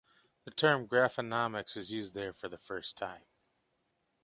[0.45, 3.21] The term 'graphonomics' was used there for the first time.